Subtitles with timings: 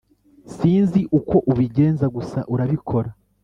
[0.55, 3.09] Sinzi uko ubigenza gusa urabikora